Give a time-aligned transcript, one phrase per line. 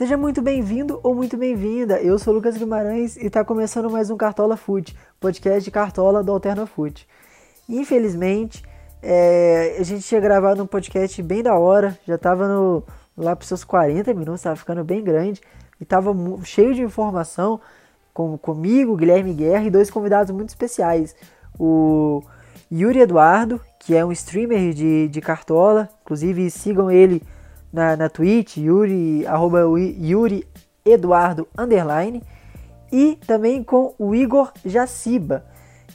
[0.00, 2.00] Seja muito bem-vindo ou muito bem-vinda.
[2.00, 6.32] Eu sou Lucas Guimarães e está começando mais um Cartola Foot, podcast de Cartola do
[6.32, 7.06] Alterna Foot.
[7.68, 8.64] Infelizmente,
[9.02, 12.46] é, a gente tinha gravado um podcast bem da hora, já estava
[13.14, 15.42] lá para seus 40 minutos, estava ficando bem grande
[15.78, 17.60] e estava cheio de informação
[18.14, 21.14] com, comigo, Guilherme Guerra e dois convidados muito especiais.
[21.58, 22.22] O
[22.72, 27.22] Yuri Eduardo, que é um streamer de, de Cartola, inclusive sigam ele
[27.72, 30.46] na, na Twitch, Yuri, arroba Yuri
[30.84, 32.22] Eduardo underline,
[32.92, 35.44] e também com o Igor Jaciba.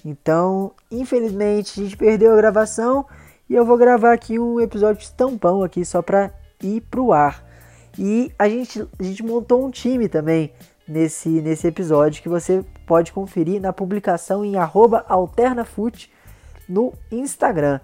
[0.04, 3.06] Então, infelizmente, a gente perdeu a gravação
[3.50, 7.44] e eu vou gravar aqui um episódio estampão aqui só para ir pro ar.
[7.98, 10.52] E a gente, a gente montou um time também
[10.88, 16.12] nesse, nesse episódio que você pode conferir na publicação em alternafute
[16.68, 17.80] no Instagram.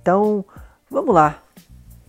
[0.00, 0.44] Então,
[0.90, 1.42] vamos lá.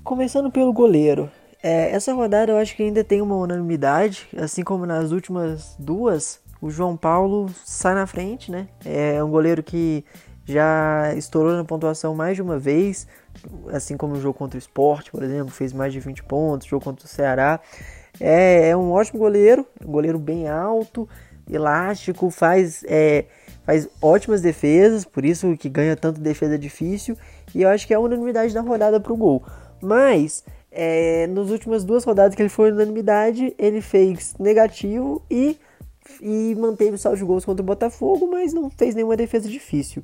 [0.03, 1.29] Começando pelo goleiro.
[1.61, 6.39] É, essa rodada eu acho que ainda tem uma unanimidade, assim como nas últimas duas,
[6.61, 8.67] o João Paulo sai na frente, né?
[8.85, 10.03] É um goleiro que
[10.45, 13.07] já estourou na pontuação mais de uma vez,
[13.71, 16.83] assim como no jogo contra o Sport, por exemplo, fez mais de 20 pontos, jogo
[16.83, 17.59] contra o Ceará.
[18.19, 21.07] É, é um ótimo goleiro, um goleiro bem alto,
[21.49, 23.25] elástico, faz, é,
[23.63, 27.17] faz ótimas defesas, por isso que ganha tanto defesa difícil,
[27.53, 29.43] e eu acho que é a unanimidade da rodada para o gol.
[29.81, 35.57] Mas é, nas últimas duas rodadas que ele foi unanimidade, ele fez negativo e,
[36.21, 40.03] e manteve o saldo de gols contra o Botafogo, mas não fez nenhuma defesa difícil.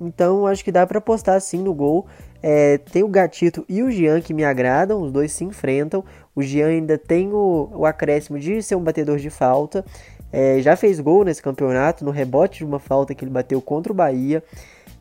[0.00, 2.06] Então acho que dá para apostar sim no gol.
[2.40, 6.04] É, tem o Gatito e o Jean que me agradam, os dois se enfrentam.
[6.34, 9.84] O Jean ainda tem o, o acréscimo de ser um batedor de falta.
[10.30, 13.92] É, já fez gol nesse campeonato, no rebote de uma falta que ele bateu contra
[13.92, 14.42] o Bahia.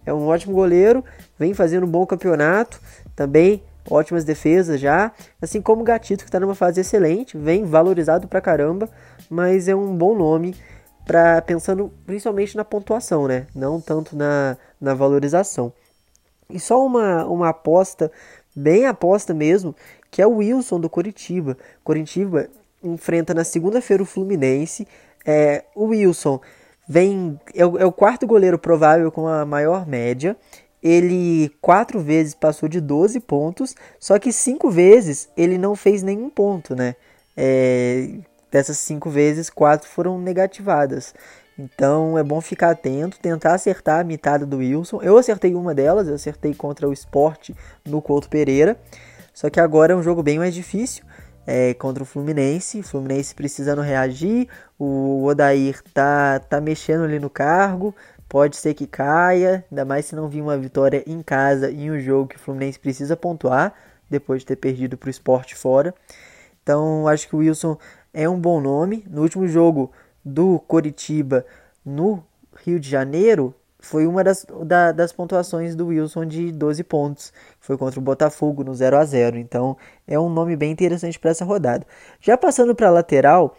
[0.06, 1.04] É um ótimo goleiro,
[1.38, 2.82] vem fazendo um bom campeonato.
[3.16, 8.28] Também ótimas defesas já, assim como o Gatito que está numa fase excelente, vem valorizado
[8.28, 8.90] pra caramba,
[9.30, 10.56] mas é um bom nome
[11.06, 13.48] para pensando principalmente na pontuação, né?
[13.56, 15.72] Não tanto na, na valorização.
[16.50, 18.12] E só uma, uma aposta,
[18.56, 19.76] bem aposta mesmo,
[20.12, 21.58] que é o Wilson do Coritiba.
[21.84, 22.48] Coritiba
[22.84, 24.88] enfrenta na segunda-feira o Fluminense.
[25.26, 26.40] É, o Wilson
[26.88, 30.38] vem é o, é o quarto goleiro provável com a maior média
[30.82, 36.30] ele quatro vezes passou de 12 pontos, só que cinco vezes ele não fez nenhum
[36.30, 36.96] ponto, né?
[37.36, 38.10] É,
[38.52, 41.14] dessas cinco vezes, quatro foram negativadas.
[41.58, 45.02] Então é bom ficar atento, tentar acertar a mitada do Wilson.
[45.02, 47.50] Eu acertei uma delas, eu acertei contra o Sport
[47.86, 48.78] no Couto Pereira.
[49.34, 51.04] Só que agora é um jogo bem mais difícil
[51.48, 52.80] é, contra o Fluminense.
[52.80, 54.48] O Fluminense precisando reagir.
[54.78, 57.96] O Odair tá, tá mexendo ali no cargo
[58.28, 62.00] pode ser que caia, ainda mais se não vir uma vitória em casa em um
[62.00, 63.74] jogo que o Fluminense precisa pontuar
[64.10, 65.94] depois de ter perdido para o esporte fora.
[66.62, 67.78] Então acho que o Wilson
[68.14, 69.06] é um bom nome.
[69.10, 69.92] No último jogo
[70.24, 71.46] do Coritiba
[71.86, 72.24] no
[72.66, 77.32] Rio de Janeiro, foi uma das, da, das pontuações do Wilson de 12 pontos.
[77.60, 81.32] Foi contra o Botafogo no 0 a 0 Então é um nome bem interessante para
[81.32, 81.86] essa rodada.
[82.20, 83.56] Já passando para lateral,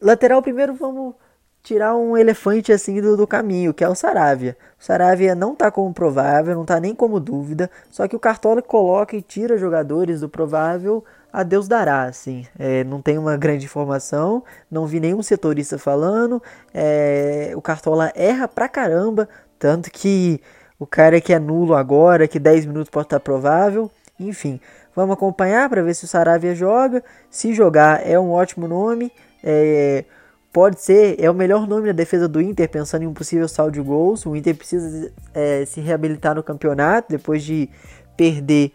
[0.00, 1.14] lateral primeiro vamos
[1.62, 4.56] tirar um elefante assim do, do caminho, que é o Saravia.
[4.80, 8.60] O Saravia não está como provável, não está nem como dúvida, só que o Cartola
[8.60, 12.46] coloca e tira jogadores do provável a Deus dará, assim.
[12.58, 16.42] É, não tem uma grande informação, não vi nenhum setorista falando,
[16.74, 20.40] é, o Cartola erra pra caramba, tanto que
[20.78, 24.60] o cara que é nulo agora, que 10 minutos pode estar provável, enfim.
[24.94, 27.02] Vamos acompanhar para ver se o Saravia joga.
[27.30, 29.10] Se jogar, é um ótimo nome.
[29.42, 30.04] É,
[30.52, 33.72] pode ser, é o melhor nome da defesa do Inter, pensando em um possível saldo
[33.72, 34.26] de gols.
[34.26, 37.70] O Inter precisa é, se reabilitar no campeonato depois de
[38.16, 38.72] perder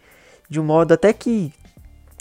[0.48, 1.52] de um modo até que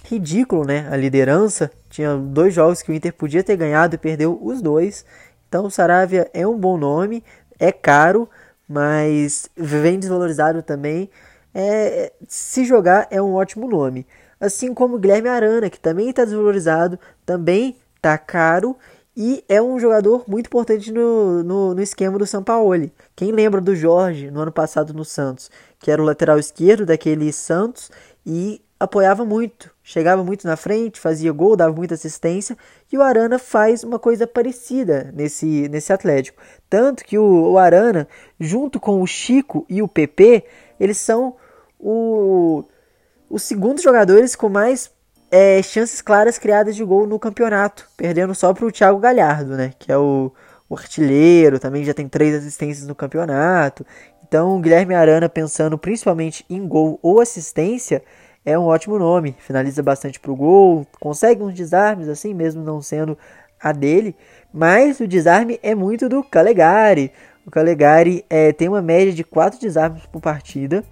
[0.05, 0.87] ridículo, né?
[0.91, 1.71] A liderança.
[1.89, 5.03] Tinha dois jogos que o Inter podia ter ganhado e perdeu os dois.
[5.47, 7.23] Então o Saravia é um bom nome,
[7.57, 8.29] é caro,
[8.67, 11.09] mas vem desvalorizado também.
[11.53, 14.05] É, se jogar é um ótimo nome.
[14.39, 18.77] Assim como o Guilherme Arana, que também está desvalorizado, também está caro
[19.19, 22.93] e é um jogador muito importante no, no, no, esquema do Sampaoli.
[23.15, 25.49] Quem lembra do Jorge no ano passado no Santos,
[25.79, 27.89] que era o lateral esquerdo daquele Santos
[28.23, 32.55] e apoiava muito, chegava muito na frente, fazia gol, dava muita assistência,
[32.91, 36.39] e o Arana faz uma coisa parecida nesse, nesse Atlético.
[36.69, 38.07] Tanto que o, o Arana,
[38.39, 40.43] junto com o Chico e o PP,
[40.79, 41.35] eles são
[41.79, 42.63] o,
[43.27, 44.91] os segundos jogadores com mais
[45.31, 49.73] é, chances claras criadas de gol no campeonato, perdendo só para o Thiago Galhardo, né?
[49.77, 50.31] Que é o,
[50.69, 53.85] o, artilheiro, também já tem três assistências no campeonato.
[54.27, 58.03] Então, o Guilherme Arana, pensando principalmente em gol ou assistência,
[58.45, 63.17] é um ótimo nome, finaliza bastante pro gol, consegue uns desarmes assim, mesmo não sendo
[63.59, 64.15] a dele,
[64.53, 67.11] mas o desarme é muito do Calegari.
[67.45, 70.83] O Calegari é, tem uma média de 4 desarmes por partida.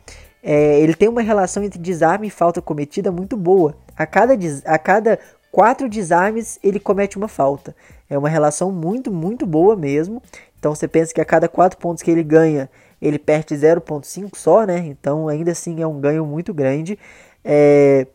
[0.43, 3.75] É, ele tem uma relação entre desarme e falta cometida muito boa.
[3.97, 4.33] A cada,
[4.65, 5.19] a cada
[5.51, 7.75] quatro desarmes ele comete uma falta.
[8.09, 10.21] É uma relação muito, muito boa mesmo.
[10.59, 12.69] Então você pensa que a cada quatro pontos que ele ganha,
[13.01, 14.79] ele perde 0,5 só, né?
[14.79, 16.99] Então ainda assim é um ganho muito grande.
[17.43, 18.07] É,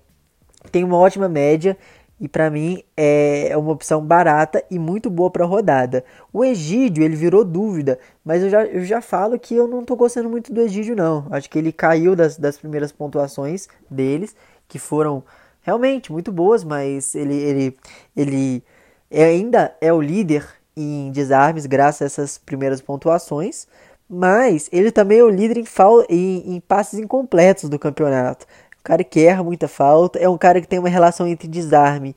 [0.71, 1.77] tem uma ótima média
[2.21, 6.05] e para mim é uma opção barata e muito boa para rodada.
[6.31, 9.97] O Egídio ele virou dúvida, mas eu já, eu já falo que eu não tô
[9.97, 11.27] gostando muito do Egídio não.
[11.31, 14.37] Acho que ele caiu das, das primeiras pontuações deles,
[14.69, 15.25] que foram
[15.63, 17.77] realmente muito boas, mas ele, ele,
[18.17, 18.63] ele
[19.11, 20.47] ainda é o líder
[20.77, 23.67] em desarmes graças a essas primeiras pontuações,
[24.09, 25.65] mas ele também é o líder em,
[26.09, 28.47] em, em passes incompletos do campeonato.
[28.79, 32.17] Um cara que erra muita falta, é um cara que tem uma relação entre desarme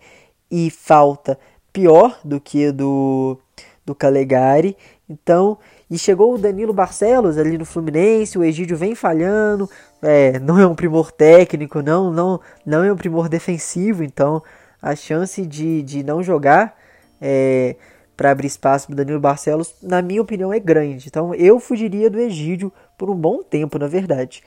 [0.49, 1.37] e falta
[1.71, 3.37] pior do que do
[3.85, 4.77] do Calegari.
[5.09, 5.57] Então,
[5.89, 9.69] e chegou o Danilo Barcelos ali no Fluminense, o Egídio vem falhando,
[10.03, 14.43] é, não é um primor técnico, não, não, não é um primor defensivo, então
[14.81, 16.75] a chance de, de não jogar
[17.21, 17.75] é,
[18.17, 21.07] para abrir espaço para Danilo Barcelos, na minha opinião, é grande.
[21.07, 24.43] Então eu fugiria do Egídio por um bom tempo, na verdade.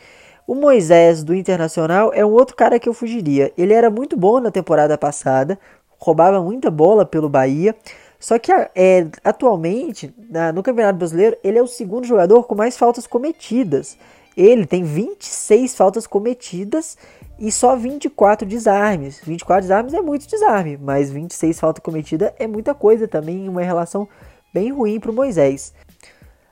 [0.46, 3.52] O Moisés do Internacional é um outro cara que eu fugiria.
[3.58, 5.58] Ele era muito bom na temporada passada,
[5.98, 7.74] roubava muita bola pelo Bahia.
[8.20, 12.76] Só que é, atualmente, na, no Campeonato Brasileiro, ele é o segundo jogador com mais
[12.76, 13.98] faltas cometidas.
[14.36, 16.96] Ele tem 26 faltas cometidas
[17.38, 19.20] e só 24 desarmes.
[19.20, 24.08] 24 desarmes é muito desarme, mas 26 faltas cometidas é muita coisa também, uma relação
[24.52, 25.72] bem ruim para o Moisés.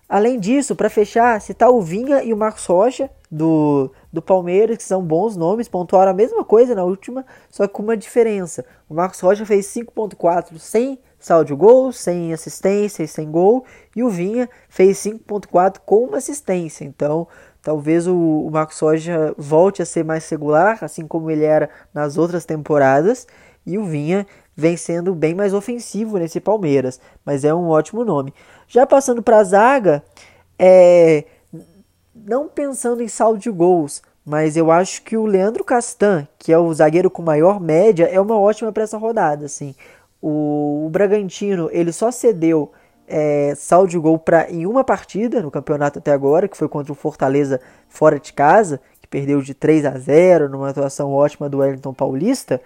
[0.09, 4.83] Além disso, para fechar, citar o Vinha e o Marcos Rocha do, do Palmeiras, que
[4.83, 8.65] são bons nomes, pontuaram a mesma coisa na última, só com uma diferença.
[8.89, 13.65] O Marcos Rocha fez 5.4 sem saldo de gol, sem assistência e sem gol,
[13.97, 16.85] e o Vinha fez 5.4 com uma assistência.
[16.85, 17.27] Então,
[17.65, 22.19] talvez o, o Marcos Rocha volte a ser mais regular, assim como ele era nas
[22.19, 23.27] outras temporadas,
[23.67, 28.33] e o Vinha vem sendo bem mais ofensivo nesse Palmeiras, mas é um ótimo nome.
[28.69, 30.05] Já passando para a zaga,
[30.59, 31.25] é,
[32.15, 36.59] não pensando em saldo de gols, mas eu acho que o Leandro Castan, que é
[36.59, 39.47] o zagueiro com maior média, é uma ótima para essa rodada.
[39.47, 39.75] Assim.
[40.21, 42.73] O, o Bragantino ele só cedeu
[43.07, 46.93] é, saldo de gol pra, em uma partida no campeonato até agora, que foi contra
[46.93, 51.59] o Fortaleza fora de casa, que perdeu de 3 a 0 numa atuação ótima do
[51.59, 52.61] Wellington Paulista.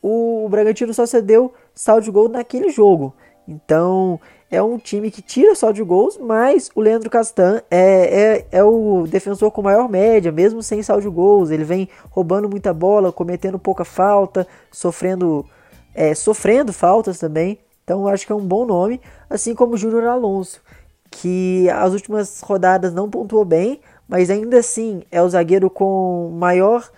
[0.00, 3.14] O, o Bragantino só cedeu saldo de gol naquele jogo.
[3.46, 4.20] Então
[4.50, 8.62] é um time que tira só de gols, mas o Leandro Castan é, é, é
[8.62, 11.50] o defensor com maior média, mesmo sem saldo de gols.
[11.50, 15.44] Ele vem roubando muita bola, cometendo pouca falta, sofrendo,
[15.94, 17.58] é, sofrendo faltas também.
[17.84, 20.60] Então acho que é um bom nome, assim como o Júnior Alonso,
[21.10, 26.90] que as últimas rodadas não pontuou bem, mas ainda assim é o zagueiro com maior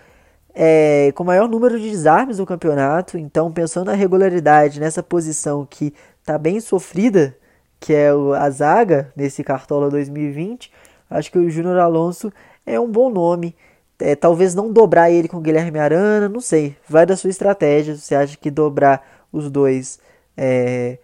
[0.53, 3.17] é, com maior número de desarmes do campeonato.
[3.17, 7.35] Então pensando na regularidade nessa posição que está bem sofrida
[7.79, 10.71] que é a zaga nesse Cartola 2020,
[11.09, 12.31] acho que o Júnior Alonso
[12.65, 13.55] é um bom nome.
[13.99, 16.75] É, talvez não dobrar ele com o Guilherme Arana, não sei.
[16.89, 17.95] Vai da sua estratégia.
[17.95, 19.99] Você acha que dobrar os dois,
[20.37, 20.97] é,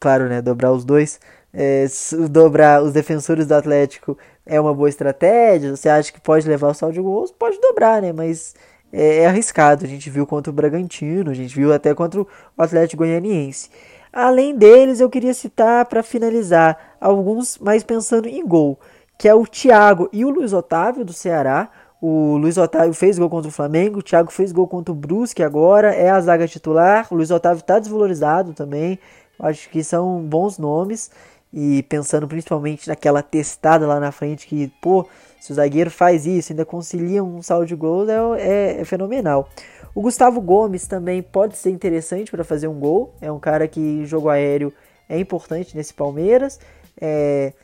[0.00, 0.40] claro, né?
[0.42, 1.20] Dobrar os dois,
[1.52, 1.86] é,
[2.30, 5.74] dobrar os defensores do Atlético é uma boa estratégia.
[5.74, 7.30] Você acha que pode levar o saldo de gols?
[7.32, 8.12] Pode dobrar, né?
[8.12, 8.54] Mas
[8.92, 9.84] é, é arriscado.
[9.84, 13.70] A gente viu contra o Bragantino, a gente viu até contra o Atlético Goianiense.
[14.12, 18.78] Além deles, eu queria citar para finalizar alguns mais pensando em gol,
[19.18, 21.68] que é o Thiago e o Luiz Otávio do Ceará.
[22.06, 25.42] O Luiz Otávio fez gol contra o Flamengo, o Thiago fez gol contra o Brusque
[25.42, 27.08] agora, é a zaga titular.
[27.10, 28.98] O Luiz Otávio está desvalorizado também.
[29.38, 31.10] Acho que são bons nomes.
[31.50, 35.08] E pensando principalmente naquela testada lá na frente, que, pô,
[35.40, 39.48] se o zagueiro faz isso, ainda concilia um saldo de gols, é, é, é fenomenal.
[39.94, 43.14] O Gustavo Gomes também pode ser interessante para fazer um gol.
[43.18, 44.70] É um cara que jogo aéreo
[45.08, 46.60] é importante nesse Palmeiras.
[47.00, 47.54] É,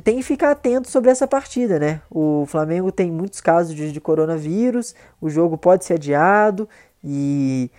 [0.00, 2.00] tem que ficar atento sobre essa partida, né?
[2.10, 6.68] O Flamengo tem muitos casos de, de coronavírus, o jogo pode ser adiado
[7.04, 7.70] e,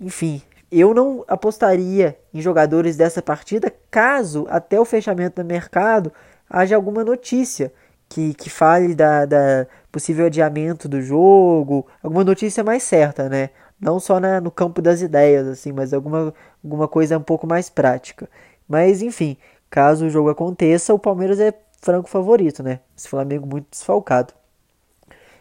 [0.00, 6.12] enfim, eu não apostaria em jogadores dessa partida caso até o fechamento do mercado
[6.48, 7.72] haja alguma notícia
[8.08, 13.50] que, que fale da, da possível adiamento do jogo, alguma notícia mais certa, né?
[13.80, 17.70] Não só na, no campo das ideias, assim, mas alguma, alguma coisa um pouco mais
[17.70, 18.28] prática.
[18.68, 19.36] Mas, enfim,
[19.70, 22.80] caso o jogo aconteça, o Palmeiras é franco favorito, né?
[22.96, 24.34] Esse Flamengo muito desfalcado.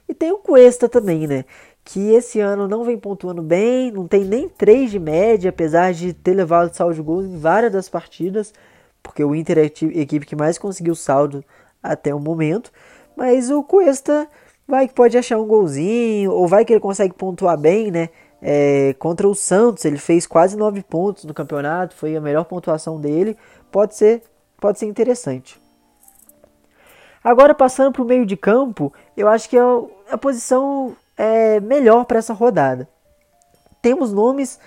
[0.08, 1.46] E tem o Cuesta também, né?
[1.84, 6.14] Que esse ano não vem pontuando bem, não tem nem 3 de média, apesar de
[6.14, 8.54] ter levado saldo de gols em várias das partidas,
[9.02, 11.44] porque o Inter é a equipe que mais conseguiu saldo
[11.82, 12.72] até o momento.
[13.16, 14.28] Mas o Cuesta
[14.68, 18.10] vai que pode achar um golzinho, ou vai que ele consegue pontuar bem, né?
[18.42, 23.00] É, contra o Santos, ele fez quase 9 pontos no campeonato, foi a melhor pontuação
[23.00, 23.36] dele.
[23.72, 24.24] Pode ser,
[24.60, 25.62] pode ser interessante.
[27.24, 29.62] Agora passando para o meio de campo, eu acho que é
[30.10, 32.88] a posição é melhor para essa rodada.
[33.82, 34.58] Temos nomes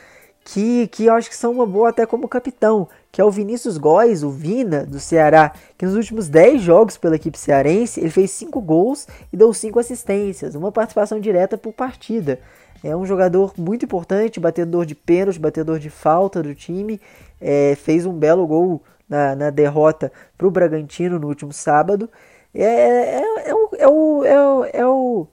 [0.45, 3.79] que, que eu acho que são uma boa até como capitão, que é o Vinícius
[3.79, 8.31] Góes, o Vina, do Ceará, que nos últimos 10 jogos pela equipe cearense, ele fez
[8.33, 12.39] 5 gols e deu 5 assistências, uma participação direta por partida.
[12.85, 17.01] É um jogador muito importante, batedor de pênalti, batedor de falta do time,
[17.43, 22.09] é, fez um belo gol na, na derrota para o Bragantino no último sábado.
[22.55, 25.27] É, é, é, o, é, o, é, o, é o,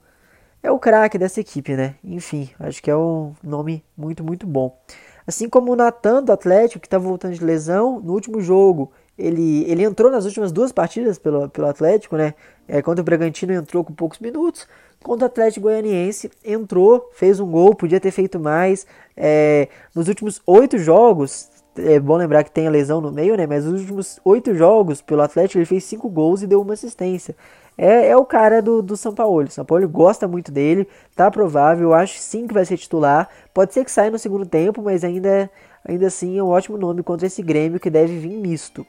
[0.64, 1.94] é o craque dessa equipe, né?
[2.02, 4.76] Enfim, acho que é um nome muito, muito bom.
[5.26, 8.90] Assim como o Natan do Atlético, que está voltando de lesão, no último jogo
[9.20, 12.34] ele, ele entrou nas últimas duas partidas pelo, pelo Atlético, né?
[12.66, 14.66] É, contra o Bragantino entrou com poucos minutos.
[15.02, 18.86] Contra o Atlético Goianiense entrou, fez um gol, podia ter feito mais.
[19.16, 21.48] É, nos últimos oito jogos,
[21.84, 23.46] é bom lembrar que tem a lesão no meio, né?
[23.46, 27.34] Mas nos últimos oito jogos pelo Atlético ele fez cinco gols e deu uma assistência.
[27.76, 29.46] É, é o cara do, do São Paulo.
[29.46, 31.94] O São Paulo gosta muito dele, tá provável.
[31.94, 33.28] Acho sim que vai ser titular.
[33.54, 35.50] Pode ser que saia no segundo tempo, mas ainda,
[35.84, 38.86] ainda assim é um ótimo nome contra esse Grêmio que deve vir misto.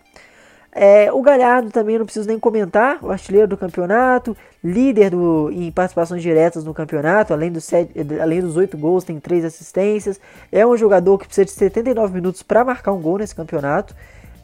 [0.74, 5.70] É, o Galhardo também não preciso nem comentar, o artilheiro do campeonato, líder do, em
[5.70, 10.20] participações diretas no campeonato, além, do sete, além dos oito gols, tem três assistências.
[10.50, 13.94] É um jogador que precisa de 79 minutos para marcar um gol nesse campeonato.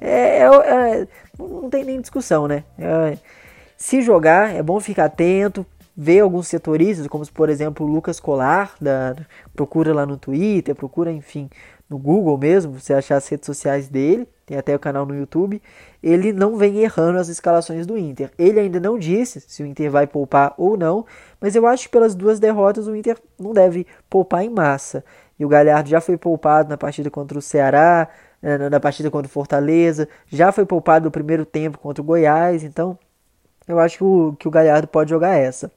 [0.01, 1.07] É, é, é,
[1.39, 2.65] não tem nem discussão, né?
[2.77, 3.17] É,
[3.77, 5.65] se jogar, é bom ficar atento,
[5.96, 9.15] ver alguns setoristas, como por exemplo o Lucas Colar, da,
[9.55, 11.50] procura lá no Twitter, procura, enfim,
[11.89, 15.62] no Google mesmo, você achar as redes sociais dele, tem até o canal no YouTube,
[16.01, 18.32] ele não vem errando as escalações do Inter.
[18.39, 21.06] Ele ainda não disse se o Inter vai poupar ou não,
[21.39, 25.04] mas eu acho que pelas duas derrotas o Inter não deve poupar em massa.
[25.38, 28.08] E o Galhardo já foi poupado na partida contra o Ceará,
[28.72, 32.98] na partida contra o Fortaleza, já foi poupado no primeiro tempo contra o Goiás, então
[33.68, 35.70] eu acho que o, que o Galhardo pode jogar essa.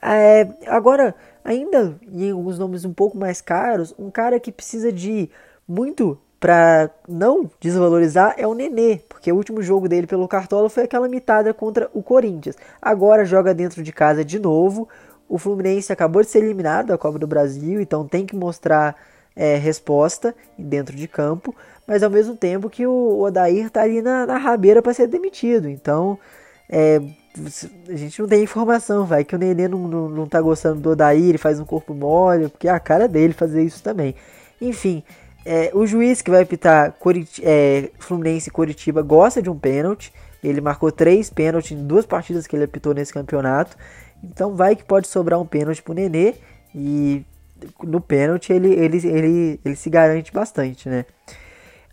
[0.00, 5.28] É, agora, ainda em alguns nomes um pouco mais caros, um cara que precisa de
[5.66, 10.84] muito para não desvalorizar é o Nenê, porque o último jogo dele pelo Cartola foi
[10.84, 12.54] aquela mitada contra o Corinthians.
[12.80, 14.88] Agora joga dentro de casa de novo.
[15.28, 18.94] O Fluminense acabou de ser eliminado da Copa do Brasil, então tem que mostrar
[19.34, 21.52] é, resposta dentro de campo,
[21.84, 25.68] mas ao mesmo tempo que o Odair está ali na, na rabeira para ser demitido.
[25.68, 26.16] Então
[26.70, 27.00] é,
[27.88, 30.90] a gente não tem informação, vai, que o Nenê não, não, não tá gostando do
[30.90, 34.14] Odair, ele faz um corpo mole, porque é a cara dele fazer isso também.
[34.60, 35.02] Enfim,
[35.46, 40.12] é, o juiz que vai apitar Curit é, Fluminense e Curitiba gosta de um pênalti.
[40.42, 43.76] Ele marcou três pênaltis em duas partidas que ele apitou nesse campeonato.
[44.24, 46.34] Então vai que pode sobrar um pênalti pro Nenê.
[46.74, 47.24] E
[47.80, 51.04] no pênalti ele, ele, ele, ele se garante bastante, né?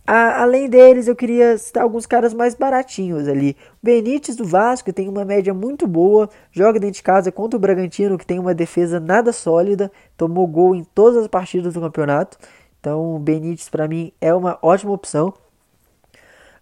[0.05, 3.55] A, além deles, eu queria citar alguns caras mais baratinhos ali.
[3.81, 8.17] Benítez do Vasco tem uma média muito boa, joga dentro de casa contra o Bragantino,
[8.17, 12.38] que tem uma defesa nada sólida, tomou gol em todas as partidas do campeonato.
[12.83, 15.33] Então, o Benítez para mim é uma ótima opção.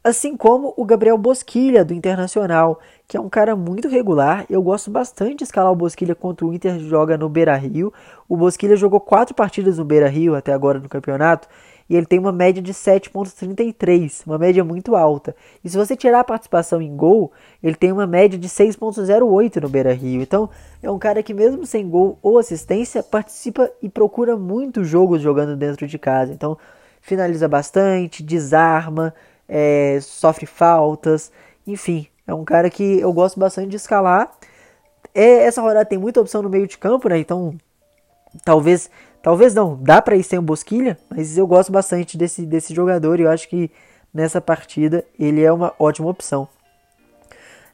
[0.04, 4.46] Assim como o Gabriel Bosquilha do Internacional, que é um cara muito regular.
[4.48, 7.92] Eu gosto bastante de escalar o Bosquilha contra o Inter joga no Beira Rio.
[8.30, 11.48] O Bosquilha jogou quatro partidas no Beira Rio até agora no campeonato
[11.92, 15.36] e ele tem uma média de 7,33, uma média muito alta.
[15.62, 19.68] E se você tirar a participação em gol, ele tem uma média de 6,08 no
[19.68, 20.22] Beira Rio.
[20.22, 20.50] Então
[20.82, 25.58] é um cara que, mesmo sem gol ou assistência, participa e procura muitos jogos jogando
[25.58, 26.32] dentro de casa.
[26.32, 26.58] Então
[27.02, 29.14] finaliza bastante, desarma,
[29.46, 31.30] é, sofre faltas,
[31.68, 34.32] enfim, é um cara que eu gosto bastante de escalar.
[35.14, 37.18] É, essa rodada tem muita opção no meio de campo, né?
[37.18, 37.54] Então
[38.46, 38.90] talvez
[39.22, 43.20] Talvez não, dá para ir sem o Bosquilha, mas eu gosto bastante desse, desse jogador
[43.20, 43.70] e eu acho que
[44.14, 46.48] nessa partida ele é uma ótima opção.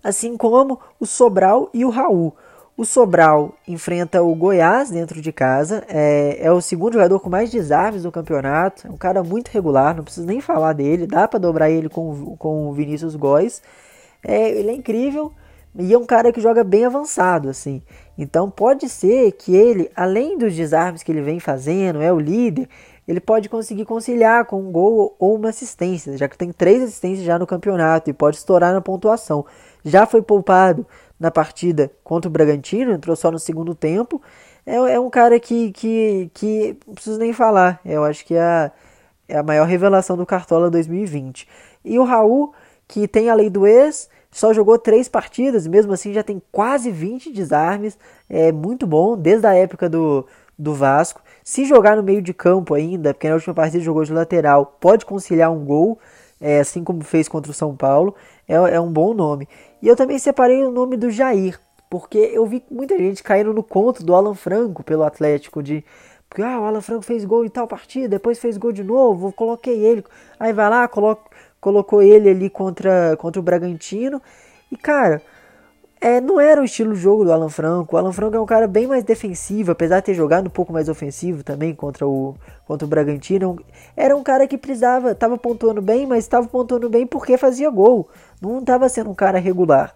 [0.04, 2.36] Assim como o Sobral e o Raul.
[2.76, 7.50] O Sobral enfrenta o Goiás dentro de casa, é, é o segundo jogador com mais
[7.50, 11.40] desarmes do campeonato, é um cara muito regular, não preciso nem falar dele, dá para
[11.40, 13.64] dobrar ele com, com o Vinícius Góes.
[14.22, 15.32] É, ele é incrível
[15.78, 17.84] e é um cara que joga bem avançado, assim.
[18.18, 22.68] Então pode ser que ele, além dos desarmes que ele vem fazendo, é o líder,
[23.08, 27.24] ele pode conseguir conciliar com um gol ou uma assistência, já que tem três assistências
[27.26, 29.46] já no campeonato e pode estourar na pontuação.
[29.86, 30.86] Já foi poupado
[31.20, 34.22] na partida contra o Bragantino, entrou só no segundo tempo.
[34.66, 37.80] É, é um cara que, que, que não preciso nem falar.
[37.86, 38.72] Eu acho que é a,
[39.30, 41.48] é a maior revelação do Cartola 2020.
[41.86, 42.54] E o Raul,
[42.88, 46.92] que tem a lei do ex, só jogou três partidas, mesmo assim já tem quase
[46.92, 47.98] 20 desarmes.
[48.30, 51.24] É muito bom, desde a época do, do Vasco.
[51.44, 55.08] Se jogar no meio de campo ainda, porque na última partida jogou de lateral, pode
[55.08, 55.98] conciliar um gol,
[56.40, 58.14] é, assim como fez contra o São Paulo.
[58.48, 59.50] É, é um bom nome.
[59.82, 63.64] E eu também separei o nome do Jair, porque eu vi muita gente caindo no
[63.64, 65.84] conto do Alan Franco pelo Atlético, de
[66.30, 69.32] porque ah, o Alan Franco fez gol em tal partida, depois fez gol de novo,
[69.32, 70.04] coloquei ele.
[70.40, 71.18] Aí vai lá, colo
[71.60, 74.22] colocou ele ali contra, contra o Bragantino.
[74.72, 75.22] E cara,
[76.00, 77.96] é, não era o estilo de jogo do Alan Franco.
[77.96, 80.72] O Alan Franco é um cara bem mais defensivo, apesar de ter jogado um pouco
[80.72, 82.36] mais ofensivo também contra o,
[82.66, 83.60] contra o Bragantino.
[83.96, 88.08] Era um cara que precisava, estava pontuando bem, mas estava pontuando bem porque fazia gol.
[88.40, 89.96] Não estava sendo um cara regular.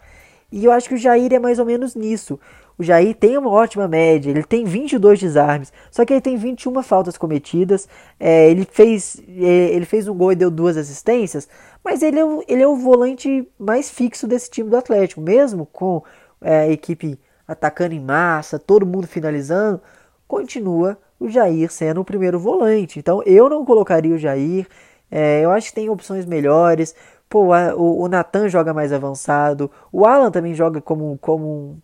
[0.51, 2.39] E eu acho que o Jair é mais ou menos nisso.
[2.77, 6.81] O Jair tem uma ótima média, ele tem 22 desarmes, só que ele tem 21
[6.81, 7.87] faltas cometidas.
[8.19, 11.47] É, ele, fez, é, ele fez um gol e deu duas assistências,
[11.83, 15.65] mas ele é, o, ele é o volante mais fixo desse time do Atlético, mesmo
[15.65, 16.03] com
[16.41, 19.81] é, a equipe atacando em massa, todo mundo finalizando,
[20.27, 22.97] continua o Jair sendo o primeiro volante.
[22.97, 24.67] Então eu não colocaria o Jair.
[25.09, 26.95] É, eu acho que tem opções melhores.
[27.29, 29.69] Pô, o, o Natan joga mais avançado.
[29.91, 31.81] O Alan também joga como, como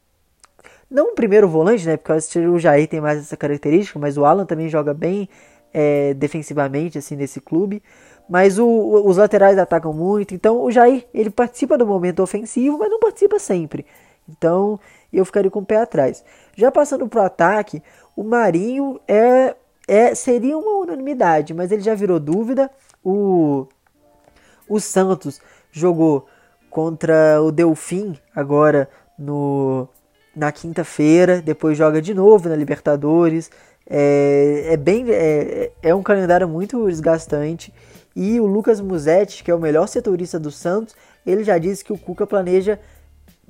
[0.89, 1.97] não um primeiro volante, né?
[1.97, 5.27] Porque o Jair tem mais essa característica, mas o Alan também joga bem
[5.73, 7.83] é, defensivamente assim nesse clube.
[8.29, 8.67] Mas o,
[9.05, 13.39] os laterais atacam muito, então o Jair ele participa do momento ofensivo, mas não participa
[13.39, 13.85] sempre.
[14.27, 14.79] Então
[15.11, 16.23] eu ficaria com o pé atrás.
[16.55, 17.81] Já passando para o ataque,
[18.15, 19.55] o Marinho é,
[19.87, 22.69] é seria uma unanimidade, mas ele já virou dúvida.
[23.03, 23.67] O
[24.67, 25.39] o Santos
[25.71, 26.27] jogou
[26.69, 29.87] contra o Delfim agora no,
[30.37, 33.49] na quinta-feira, depois joga de novo na Libertadores.
[33.89, 37.73] É, é bem é, é um calendário muito desgastante.
[38.15, 41.93] E o Lucas Musetti, que é o melhor setorista do Santos, ele já disse que
[41.93, 42.79] o Cuca planeja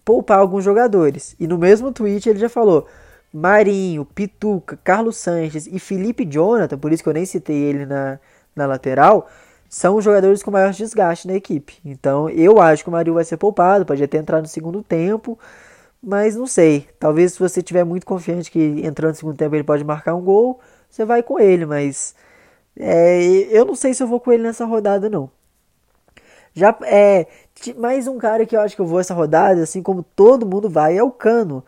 [0.04, 1.36] poupar alguns jogadores.
[1.40, 2.88] E no mesmo tweet ele já falou:
[3.34, 8.20] Marinho, Pituca, Carlos Sanches e Felipe Jonathan, por isso que eu nem citei ele na,
[8.56, 9.30] na lateral,
[9.70, 11.78] são os jogadores com maior desgaste na equipe.
[11.84, 15.38] Então eu acho que o Marinho vai ser poupado, pode até entrar no segundo tempo,
[16.08, 16.88] mas não sei.
[16.98, 20.22] Talvez se você tiver muito confiante que entrando no segundo tempo ele pode marcar um
[20.22, 20.58] gol,
[20.90, 22.16] você vai com ele, mas
[22.80, 23.20] é,
[23.52, 25.30] eu não sei se eu vou com ele nessa rodada não.
[26.54, 27.28] Já é
[27.78, 30.70] mais um cara que eu acho que eu vou essa rodada, assim como todo mundo
[30.70, 31.62] vai, é o Cano,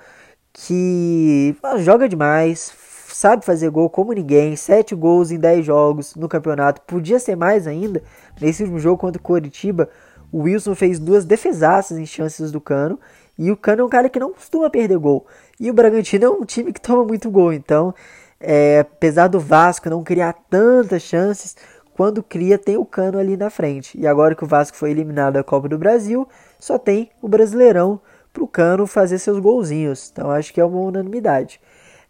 [0.53, 2.71] que ah, joga demais,
[3.09, 7.67] sabe fazer gol como ninguém, 7 gols em 10 jogos no campeonato, podia ser mais
[7.67, 8.01] ainda.
[8.39, 9.89] Nesse último jogo contra o Coritiba,
[10.31, 12.97] o Wilson fez duas defesaças em chances do Cano,
[13.39, 15.25] e o Cano é um cara que não costuma perder gol.
[15.57, 17.95] E o Bragantino é um time que toma muito gol, então,
[18.37, 21.55] é, apesar do Vasco não criar tantas chances,
[21.93, 23.97] quando cria tem o Cano ali na frente.
[23.97, 26.27] E agora que o Vasco foi eliminado da Copa do Brasil,
[26.59, 28.01] só tem o Brasileirão
[28.33, 30.09] para o Cano fazer seus golzinhos.
[30.11, 31.61] Então acho que é uma unanimidade.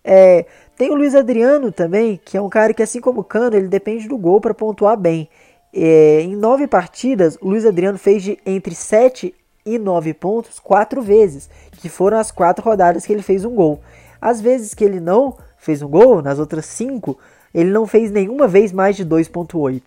[0.03, 3.55] É, tem o Luiz Adriano também, que é um cara que, assim como o Cano,
[3.55, 5.29] ele depende do gol para pontuar bem.
[5.71, 9.35] É, em nove partidas, o Luiz Adriano fez de entre sete
[9.75, 13.82] e nove pontos quatro vezes, que foram as quatro rodadas que ele fez um gol.
[14.21, 17.17] As vezes que ele não fez um gol, nas outras cinco,
[17.53, 19.82] ele não fez nenhuma vez mais de 2.8.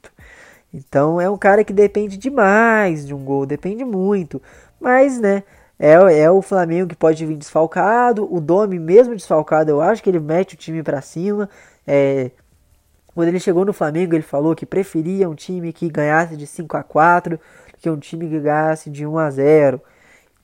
[0.72, 4.40] Então é um cara que depende demais de um gol, depende muito.
[4.80, 5.42] Mas, né,
[5.78, 8.32] é, é o Flamengo que pode vir desfalcado.
[8.32, 11.48] O Domi, mesmo desfalcado, eu acho que ele mete o time para cima.
[11.86, 12.30] É,
[13.14, 16.76] quando ele chegou no Flamengo, ele falou que preferia um time que ganhasse de 5
[16.76, 17.40] a 4 do
[17.82, 19.80] que um time ganhasse de 1 a 0.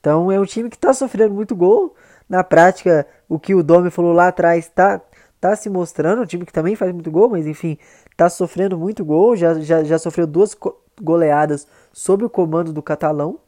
[0.00, 1.94] Então é um time que está sofrendo muito gol.
[2.28, 5.00] Na prática, o que o Domi falou lá atrás está
[5.40, 6.22] tá se mostrando.
[6.22, 7.78] Um time que também faz muito gol, mas enfim,
[8.10, 9.36] está sofrendo muito gol.
[9.36, 10.56] Já, já, já sofreu duas
[11.00, 13.38] goleadas sob o comando do catalão.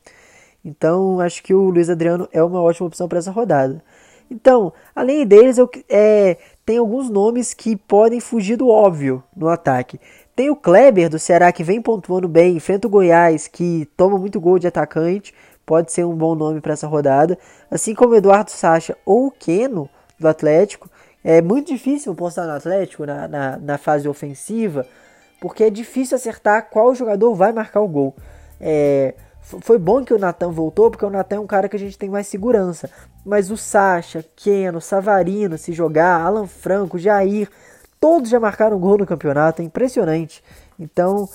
[0.65, 3.83] Então, acho que o Luiz Adriano é uma ótima opção para essa rodada.
[4.31, 9.99] Então, além deles, eu, é, tem alguns nomes que podem fugir do óbvio no ataque.
[10.41, 14.41] Tem o Kleber do Ceará que vem pontuando bem, enfrenta o Goiás que toma muito
[14.41, 15.35] gol de atacante,
[15.67, 17.39] pode ser um bom nome para essa rodada.
[17.71, 19.87] Assim como o Eduardo Sacha ou o Keno
[20.19, 20.89] do Atlético.
[21.23, 24.87] É muito difícil postar no Atlético na, na, na fase ofensiva,
[25.43, 28.17] porque é difícil acertar qual jogador vai marcar o gol.
[28.59, 31.79] É, foi bom que o Natan voltou, porque o Natan é um cara que a
[31.79, 32.89] gente tem mais segurança.
[33.27, 37.47] Mas o Sacha, Keno, Savarino, se jogar, Alan Franco, Jair,
[38.01, 40.43] todos já marcaram gol no campeonato, é impressionante.
[40.79, 41.29] Então,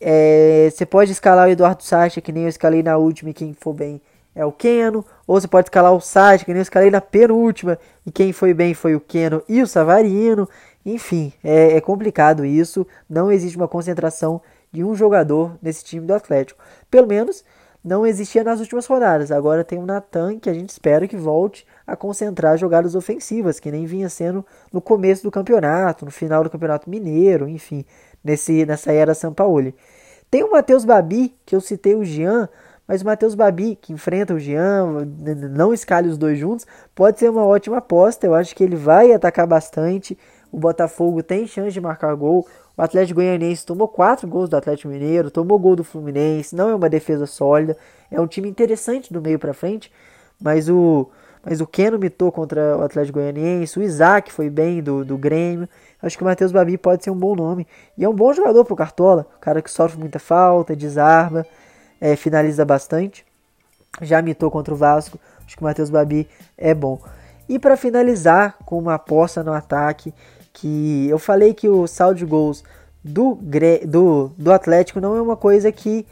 [0.00, 3.54] é, você pode escalar o Eduardo Sacha, que nem eu escalei na última, e quem
[3.54, 4.00] for bem
[4.36, 7.78] é o Keno, ou você pode escalar o Sati, que nem eu escalei na penúltima,
[8.04, 10.46] e quem foi bem foi o Keno e o Savarino.
[10.84, 16.12] Enfim, é, é complicado isso, não existe uma concentração de um jogador nesse time do
[16.12, 16.62] Atlético.
[16.90, 17.42] Pelo menos
[17.86, 19.30] não existia nas últimas rodadas.
[19.30, 23.70] Agora tem o Natan, que a gente espera que volte a concentrar jogadas ofensivas, que
[23.70, 27.84] nem vinha sendo no começo do campeonato, no final do Campeonato Mineiro, enfim,
[28.24, 29.72] nesse, nessa era Sampaoli.
[30.28, 32.48] Tem o Matheus Babi, que eu citei o Jean,
[32.88, 35.06] mas o Matheus Babi, que enfrenta o Jean,
[35.52, 38.26] não escale os dois juntos, pode ser uma ótima aposta.
[38.26, 40.18] Eu acho que ele vai atacar bastante.
[40.50, 42.48] O Botafogo tem chance de marcar gol.
[42.76, 46.54] O Atlético Goianiense tomou quatro gols do Atlético Mineiro, tomou gol do Fluminense.
[46.54, 47.76] Não é uma defesa sólida.
[48.10, 49.90] É um time interessante do meio para frente,
[50.40, 51.08] mas o
[51.48, 55.68] mas o Keno mitou contra o Atlético Goianiense, o Isaac foi bem do, do Grêmio.
[56.02, 57.68] Acho que o Matheus Babi pode ser um bom nome.
[57.96, 59.24] E é um bom jogador pro Cartola.
[59.36, 61.46] O cara que sofre muita falta, desarma
[62.00, 63.24] é, finaliza bastante.
[64.02, 65.20] Já mitou contra o Vasco.
[65.46, 67.00] Acho que o Matheus Babi é bom.
[67.48, 70.12] E para finalizar com uma aposta no ataque,
[70.56, 72.64] que eu falei que o saldo de gols
[73.04, 73.38] do,
[73.86, 76.06] do, do Atlético não é uma coisa que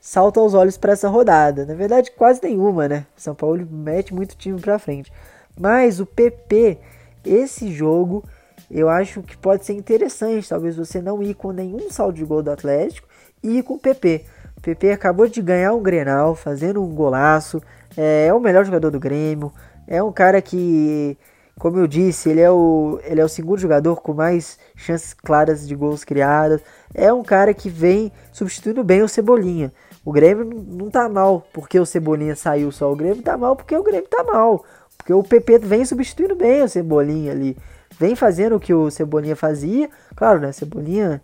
[0.00, 1.66] salta aos olhos para essa rodada.
[1.66, 3.04] Na verdade, quase nenhuma, né?
[3.14, 5.12] São Paulo mete muito time para frente.
[5.58, 6.78] Mas o PP,
[7.26, 8.24] esse jogo,
[8.70, 10.48] eu acho que pode ser interessante.
[10.48, 13.06] Talvez você não ir com nenhum saldo de gol do Atlético
[13.42, 14.24] e ir com o PP.
[14.56, 17.62] O PP acabou de ganhar um Grenal, fazendo um golaço.
[17.94, 19.52] É, é, o melhor jogador do Grêmio.
[19.86, 21.18] É um cara que,
[21.60, 25.68] como eu disse, ele é, o, ele é o segundo jogador com mais chances claras
[25.68, 26.62] de gols criadas.
[26.94, 29.70] É um cara que vem substituindo bem o Cebolinha.
[30.02, 32.90] O Grêmio não tá mal porque o Cebolinha saiu só.
[32.90, 34.64] O Grêmio tá mal porque o Grêmio tá mal.
[34.96, 37.54] Porque o PP vem substituindo bem o Cebolinha ali.
[37.98, 39.90] Vem fazendo o que o Cebolinha fazia.
[40.16, 40.52] Claro, né?
[40.52, 41.20] Cebolinha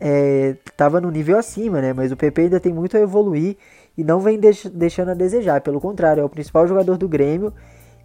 [0.00, 0.54] é,
[1.02, 1.92] no nível acima, né?
[1.92, 3.56] Mas o PP ainda tem muito a evoluir
[3.98, 5.60] e não vem deix deixando a desejar.
[5.60, 7.52] Pelo contrário, é o principal jogador do Grêmio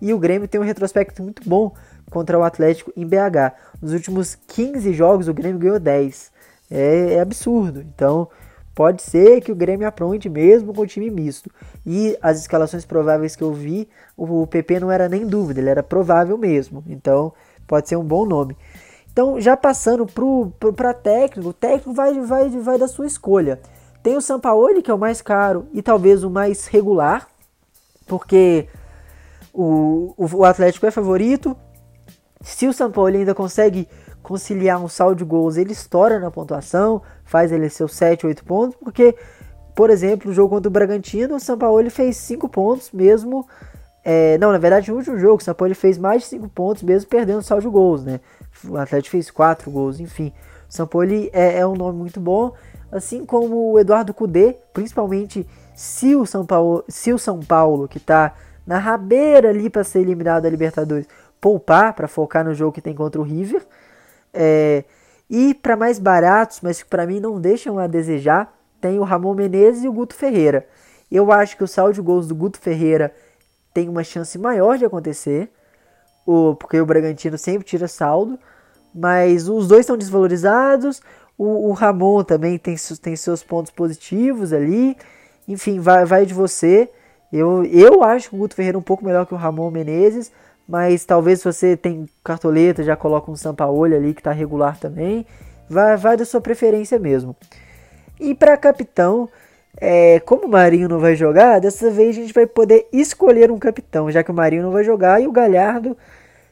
[0.01, 1.73] e o Grêmio tem um retrospecto muito bom
[2.09, 3.53] contra o Atlético em BH.
[3.81, 6.31] Nos últimos 15 jogos, o Grêmio ganhou 10.
[6.69, 7.81] É, é absurdo.
[7.81, 8.29] Então,
[8.73, 11.49] pode ser que o Grêmio apronte mesmo com o time misto.
[11.85, 15.83] E as escalações prováveis que eu vi, o PP não era nem dúvida, ele era
[15.83, 16.83] provável mesmo.
[16.87, 17.33] Então,
[17.65, 18.55] pode ser um bom nome.
[19.11, 20.05] Então, já passando
[20.75, 23.59] para técnico, o técnico vai, vai, vai da sua escolha.
[24.03, 27.27] Tem o Sampaoli, que é o mais caro e talvez o mais regular,
[28.05, 28.67] porque
[29.57, 31.57] o, o, Atlético é favorito.
[32.41, 33.87] Se o Sampaoli ainda consegue
[34.21, 38.77] conciliar um saldo de gols, ele estoura na pontuação, faz ele seus 7, 8 pontos,
[38.79, 39.15] porque,
[39.75, 43.47] por exemplo, o jogo contra o Bragantino, o Sampaoli fez 5 pontos mesmo.
[44.03, 47.09] É, não, na verdade, no último jogo, o Sampaoli fez mais de 5 pontos mesmo
[47.09, 48.19] perdendo o saldo de gols, né?
[48.69, 50.31] O Atlético fez quatro gols, enfim.
[50.69, 52.53] O Sampoli é, é um nome muito bom,
[52.91, 57.97] assim como o Eduardo Cudê, principalmente se o São Paulo, se o São Paulo que
[57.97, 58.35] está
[58.67, 61.07] na rabeira ali para ser eliminado da Libertadores,
[61.41, 63.65] poupar para focar no jogo que tem contra o River.
[64.33, 64.83] É,
[65.29, 69.33] e para mais baratos, mas que para mim não deixam a desejar, tem o Ramon
[69.33, 70.67] Menezes e o Guto Ferreira.
[71.09, 73.13] Eu acho que o saldo de gols do Guto Ferreira
[73.73, 75.49] tem uma chance maior de acontecer
[76.27, 78.37] o, porque o Bragantino sempre tira saldo,
[78.93, 81.01] mas os dois estão desvalorizados.
[81.37, 84.97] O, o, Ramon também tem, tem seus pontos positivos ali.
[85.47, 86.89] Enfim, vai, vai de você.
[87.31, 90.31] Eu, eu acho o Guto Ferreira um pouco melhor que o Ramon Menezes,
[90.67, 95.25] mas talvez se você tem cartoleta, já coloca um Sampaoli ali que está regular também.
[95.69, 97.35] Vai, vai da sua preferência mesmo.
[98.19, 99.29] E para capitão,
[99.79, 103.59] é, como o Marinho não vai jogar, dessa vez a gente vai poder escolher um
[103.59, 105.95] capitão, já que o Marinho não vai jogar e o Galhardo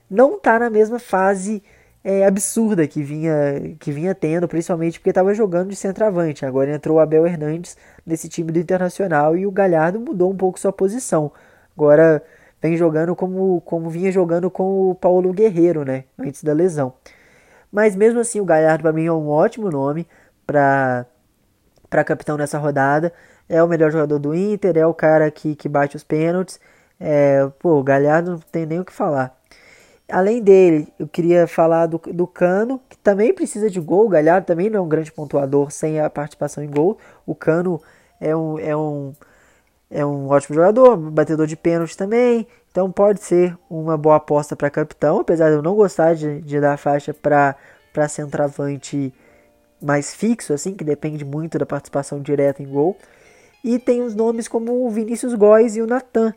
[0.10, 1.64] não está na mesma fase
[2.06, 6.46] é, absurda que vinha, que vinha tendo, principalmente porque estava jogando de centroavante.
[6.46, 10.60] Agora entrou o Abel Hernandes nesse time do Internacional e o Galhardo mudou um pouco
[10.60, 11.32] sua posição.
[11.76, 12.22] Agora
[12.62, 16.04] vem jogando como, como vinha jogando com o Paulo Guerreiro, né?
[16.20, 16.94] Antes da lesão.
[17.72, 20.08] Mas mesmo assim, o Galhardo para mim é um ótimo nome
[20.46, 21.08] para
[22.06, 23.12] capitão nessa rodada.
[23.50, 26.60] É o melhor jogador do Inter, é o cara que, que bate os pênaltis.
[27.00, 29.36] É, pô, o Galhardo não tem nem o que falar.
[30.10, 34.06] Além dele, eu queria falar do, do Cano, que também precisa de gol.
[34.06, 36.98] O Galhardo também não é um grande pontuador sem a participação em gol.
[37.26, 37.82] O Cano
[38.20, 39.14] é um, é um,
[39.90, 42.48] é um ótimo jogador, batedor de pênalti também.
[42.70, 46.60] Então pode ser uma boa aposta para capitão, apesar de eu não gostar de, de
[46.60, 47.56] dar faixa para
[48.08, 49.14] centroavante
[49.82, 52.98] mais fixo, assim, que depende muito da participação direta em gol.
[53.64, 56.34] E tem os nomes como o Vinícius Góes e o Natan,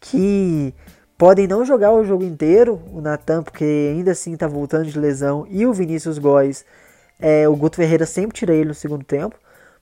[0.00, 0.72] que
[1.16, 5.46] podem não jogar o jogo inteiro, o Natan, porque ainda assim está voltando de lesão,
[5.48, 6.64] e o Vinícius Góes,
[7.20, 9.36] é, o Guto Ferreira sempre tira ele no segundo tempo,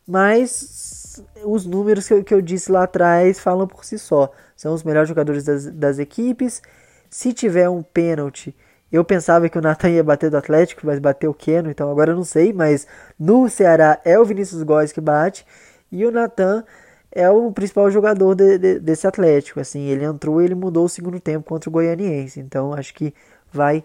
[0.07, 4.31] mas os números que eu, que eu disse lá atrás falam por si só.
[4.57, 6.63] São os melhores jogadores das, das equipes.
[7.09, 8.55] Se tiver um pênalti,
[8.93, 12.13] eu pensava que o Nathan ia bater do Atlético, mas bateu o Keno, então agora
[12.13, 12.53] eu não sei.
[12.53, 12.87] Mas
[13.19, 15.47] no Ceará é o Vinícius Góes que bate.
[15.91, 16.65] E o Nathan
[17.13, 19.61] é o principal jogador de, de, desse Atlético.
[19.61, 22.41] Assim, ele entrou ele mudou o segundo tempo contra o Goianiense.
[22.41, 23.15] Então acho que
[23.53, 23.85] vai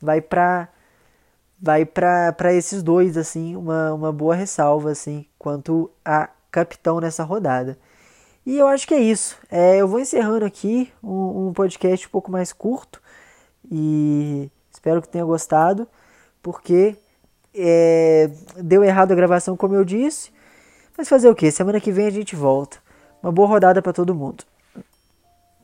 [0.00, 0.68] vai para
[1.60, 7.78] vai para esses dois assim uma, uma boa ressalva assim quanto a capitão nessa rodada.
[8.44, 9.38] E eu acho que é isso.
[9.50, 13.00] É, eu vou encerrando aqui um, um podcast um pouco mais curto
[13.70, 15.86] e espero que tenha gostado,
[16.42, 16.96] porque
[17.54, 20.32] é, deu errado a gravação, como eu disse.
[20.96, 21.50] Mas fazer o que?
[21.50, 22.78] Semana que vem a gente volta.
[23.22, 24.44] Uma boa rodada para todo mundo.